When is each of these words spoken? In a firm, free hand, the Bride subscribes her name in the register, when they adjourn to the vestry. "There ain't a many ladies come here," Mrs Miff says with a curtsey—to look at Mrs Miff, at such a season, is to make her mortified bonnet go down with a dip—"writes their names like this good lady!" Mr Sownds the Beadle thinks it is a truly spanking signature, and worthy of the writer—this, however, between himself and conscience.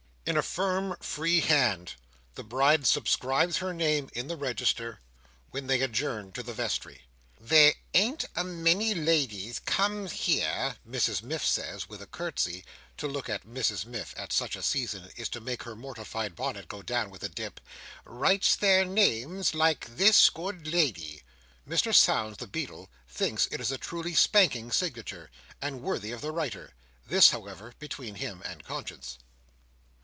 In 0.23 0.37
a 0.37 0.43
firm, 0.43 0.95
free 1.01 1.39
hand, 1.41 1.95
the 2.35 2.43
Bride 2.43 2.85
subscribes 2.85 3.57
her 3.57 3.73
name 3.73 4.07
in 4.13 4.27
the 4.27 4.37
register, 4.37 5.01
when 5.49 5.67
they 5.67 5.81
adjourn 5.81 6.31
to 6.33 6.43
the 6.43 6.53
vestry. 6.53 7.01
"There 7.37 7.73
ain't 7.95 8.25
a 8.35 8.43
many 8.43 8.93
ladies 8.93 9.59
come 9.59 10.07
here," 10.07 10.77
Mrs 10.87 11.21
Miff 11.23 11.45
says 11.45 11.89
with 11.89 12.01
a 12.03 12.07
curtsey—to 12.07 13.07
look 13.07 13.27
at 13.29 13.47
Mrs 13.47 13.85
Miff, 13.85 14.13
at 14.15 14.31
such 14.31 14.55
a 14.55 14.61
season, 14.61 15.09
is 15.17 15.27
to 15.29 15.41
make 15.41 15.63
her 15.63 15.75
mortified 15.75 16.35
bonnet 16.35 16.67
go 16.69 16.81
down 16.81 17.09
with 17.09 17.23
a 17.23 17.29
dip—"writes 17.29 18.55
their 18.55 18.85
names 18.85 19.53
like 19.53 19.97
this 19.97 20.29
good 20.29 20.65
lady!" 20.67 21.23
Mr 21.67 21.93
Sownds 21.93 22.37
the 22.37 22.47
Beadle 22.47 22.89
thinks 23.09 23.49
it 23.51 23.59
is 23.59 23.71
a 23.71 23.77
truly 23.77 24.13
spanking 24.13 24.71
signature, 24.71 25.29
and 25.61 25.81
worthy 25.81 26.11
of 26.11 26.21
the 26.21 26.31
writer—this, 26.31 27.31
however, 27.31 27.73
between 27.79 28.15
himself 28.15 28.45
and 28.45 28.63
conscience. 28.63 29.17